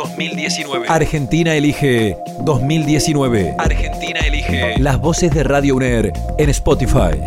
[0.00, 0.86] 2019.
[0.88, 3.54] Argentina elige 2019.
[3.58, 7.20] Argentina elige las voces de Radio UNER en Spotify.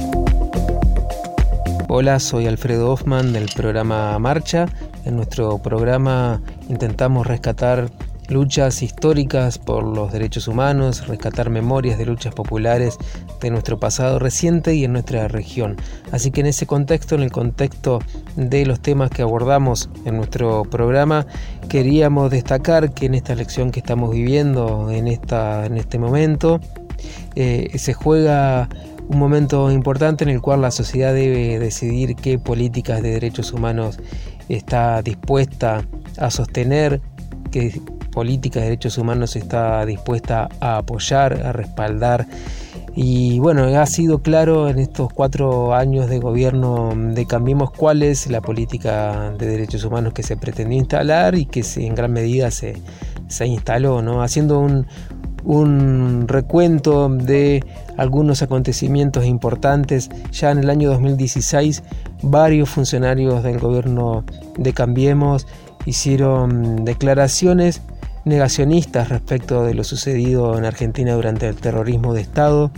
[1.88, 4.66] Hola, soy Alfredo Hoffman del programa Marcha.
[5.06, 7.92] En nuestro programa intentamos rescatar
[8.30, 12.98] luchas históricas por los derechos humanos, rescatar memorias de luchas populares
[13.42, 15.78] de nuestro pasado reciente y en nuestra región.
[16.12, 18.00] Así que en ese contexto, en el contexto
[18.36, 21.26] de los temas que abordamos en nuestro programa,
[21.70, 26.60] queríamos destacar que en esta elección que estamos viviendo en, esta, en este momento,
[27.36, 28.70] eh, se juega
[29.08, 34.00] un momento importante en el cual la sociedad debe decidir qué políticas de derechos humanos
[34.50, 35.86] está dispuesta
[36.18, 37.02] a sostener,
[37.52, 37.82] qué
[38.14, 42.28] políticas de derechos humanos está dispuesta a apoyar, a respaldar.
[42.96, 48.28] Y bueno, ha sido claro en estos cuatro años de gobierno de Cambiemos cuál es
[48.28, 52.78] la política de derechos humanos que se pretendió instalar y que en gran medida se,
[53.28, 54.22] se instaló, ¿no?
[54.22, 54.86] haciendo un,
[55.44, 57.64] un recuento de
[57.98, 60.10] algunos acontecimientos importantes.
[60.32, 61.84] Ya en el año 2016
[62.22, 64.24] varios funcionarios del gobierno
[64.58, 65.48] de Cambiemos
[65.86, 67.82] hicieron declaraciones
[68.26, 72.72] negacionistas respecto de lo sucedido en Argentina durante el terrorismo de Estado,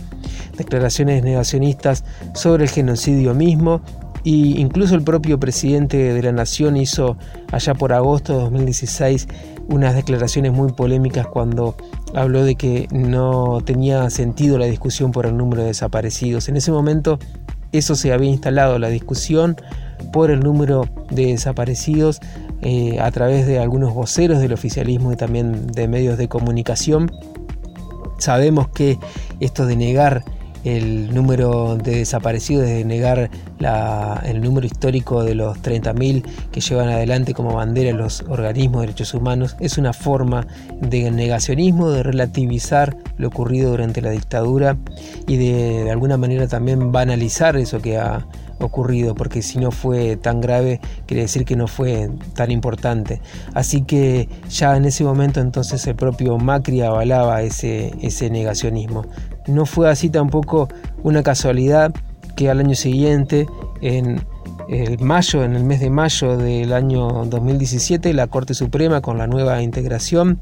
[0.56, 3.80] declaraciones negacionistas sobre el genocidio mismo
[4.24, 7.16] y incluso el propio presidente de la nación hizo
[7.52, 9.28] allá por agosto de 2016
[9.68, 11.76] unas declaraciones muy polémicas cuando
[12.14, 16.48] habló de que no tenía sentido la discusión por el número de desaparecidos.
[16.48, 17.18] En ese momento
[17.72, 19.56] eso se había instalado, la discusión
[20.12, 22.20] por el número de desaparecidos
[22.62, 27.10] eh, a través de algunos voceros del oficialismo y también de medios de comunicación.
[28.18, 28.98] Sabemos que
[29.40, 30.24] esto de negar
[30.66, 33.30] el número de desaparecidos, de negar
[34.24, 39.14] el número histórico de los 30.000 que llevan adelante como bandera los organismos de derechos
[39.14, 40.46] humanos, es una forma
[40.80, 44.76] de negacionismo, de relativizar lo ocurrido durante la dictadura
[45.28, 48.26] y de, de alguna manera también banalizar eso que ha
[48.58, 53.20] ocurrido, porque si no fue tan grave, quiere decir que no fue tan importante.
[53.54, 59.04] Así que ya en ese momento entonces el propio Macri avalaba ese, ese negacionismo.
[59.46, 60.68] No fue así tampoco
[61.02, 61.92] una casualidad
[62.36, 63.46] que al año siguiente,
[63.80, 64.20] en
[64.68, 69.26] el mayo, en el mes de mayo del año 2017, la Corte Suprema con la
[69.26, 70.40] nueva integración,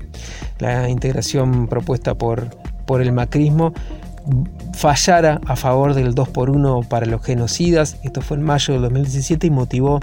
[0.58, 2.48] la integración propuesta por,
[2.86, 3.72] por el macrismo,
[4.74, 7.96] fallara a favor del 2 por 1 para los genocidas.
[8.02, 10.00] Esto fue en mayo del 2017 y motivó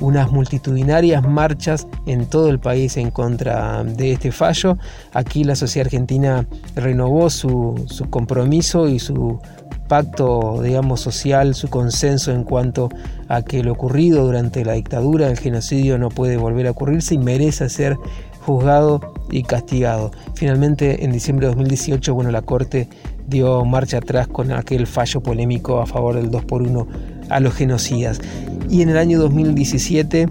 [0.00, 4.76] unas multitudinarias marchas en todo el país en contra de este fallo.
[5.12, 9.38] Aquí la sociedad argentina renovó su, compromiso y su
[9.88, 12.88] pacto, digamos, social, su consenso en cuanto
[13.28, 17.18] a que lo ocurrido durante la dictadura, el genocidio, no puede volver a ocurrirse y
[17.18, 17.96] merece ser
[18.40, 20.10] juzgado y castigado.
[20.34, 22.88] Finalmente, en diciembre de 2018, bueno, la Corte
[23.32, 26.86] dio marcha atrás con aquel fallo polémico a favor del 2 por 1
[27.28, 28.20] a los genocidas.
[28.70, 30.28] Y en el año 2017,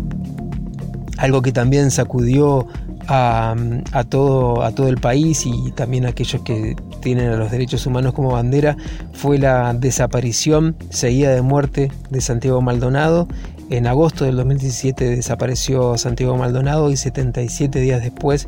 [1.17, 2.67] algo que también sacudió
[3.07, 7.85] a, todo, a todo el país y también a aquellos que tienen a los derechos
[7.85, 8.77] humanos como bandera,
[9.11, 13.27] fue la desaparición seguida de muerte de Santiago Maldonado.
[13.69, 18.47] En agosto del 2017 desapareció Santiago Maldonado y 77 días después,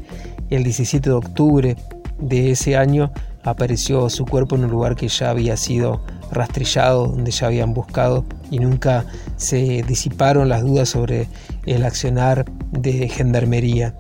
[0.50, 1.76] el 17 de octubre
[2.20, 3.12] de ese año,
[3.44, 8.26] apareció su cuerpo en un lugar que ya había sido rastrillado, donde ya habían buscado
[8.50, 9.06] y nunca
[9.38, 11.28] se disiparon las dudas sobre
[11.66, 13.96] el accionar de gendarmería.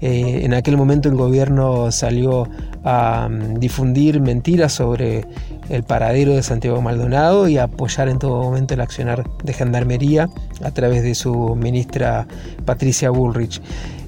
[0.00, 2.48] Eh, en aquel momento el gobierno salió
[2.84, 5.24] a mm, difundir mentiras sobre
[5.68, 10.28] el paradero de Santiago Maldonado y apoyar en todo momento el accionar de gendarmería
[10.62, 12.26] a través de su ministra
[12.64, 13.60] Patricia Bullrich.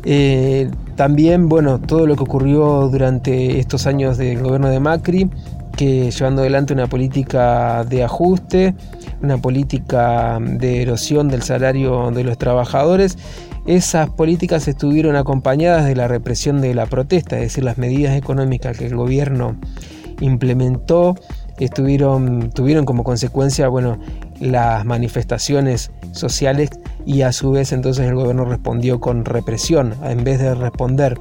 [0.04, 5.30] Eh, también, bueno, todo lo que ocurrió durante estos años del gobierno de Macri,
[5.76, 8.74] que llevando adelante una política de ajuste,
[9.22, 13.16] una política de erosión del salario de los trabajadores,
[13.66, 18.78] esas políticas estuvieron acompañadas de la represión de la protesta, es decir, las medidas económicas
[18.78, 19.56] que el gobierno
[20.20, 21.16] implementó
[21.64, 23.98] estuvieron, tuvieron como consecuencia bueno,
[24.40, 26.70] las manifestaciones sociales
[27.04, 31.18] y a su vez entonces el gobierno respondió con represión, en vez de responder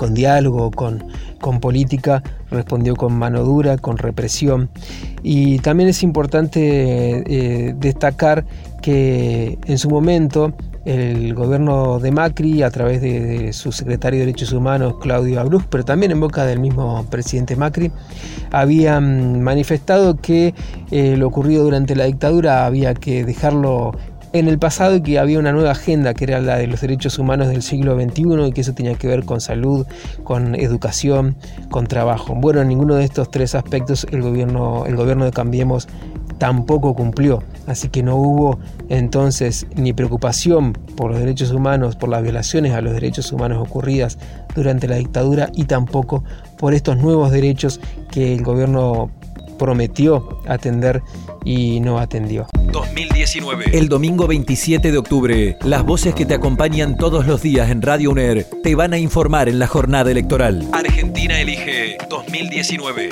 [0.00, 1.04] con diálogo, con,
[1.42, 4.70] con política, respondió con mano dura, con represión.
[5.22, 8.46] Y también es importante eh, destacar
[8.80, 10.54] que en su momento
[10.90, 15.84] el gobierno de Macri, a través de, su secretario de Derechos Humanos, Claudio Abruz, pero
[15.84, 17.92] también en boca del mismo presidente Macri,
[18.50, 20.52] habían manifestado que
[20.90, 23.92] eh, lo ocurrido durante la dictadura había que dejarlo
[24.32, 27.18] en el pasado y que había una nueva agenda que era la de los derechos
[27.18, 29.86] humanos del siglo XXI y que eso tenía que ver con salud,
[30.24, 31.36] con educación,
[31.70, 32.34] con trabajo.
[32.34, 35.88] Bueno, en ninguno de estos tres aspectos el gobierno, el gobierno de Cambiemos
[36.40, 37.44] tampoco cumplió.
[37.66, 38.58] Así que no hubo
[38.88, 44.18] entonces ni preocupación por los derechos humanos, por las violaciones a los derechos humanos ocurridas
[44.56, 46.24] durante la dictadura y tampoco
[46.58, 47.78] por estos nuevos derechos
[48.10, 49.10] que el gobierno
[49.58, 51.02] prometió atender
[51.44, 52.46] y no atendió.
[52.72, 53.76] 2019.
[53.78, 58.12] El domingo 27 de octubre, las voces que te acompañan todos los días en Radio
[58.12, 60.66] UNER te van a informar en la jornada electoral.
[60.72, 63.10] Argentina elige 2019.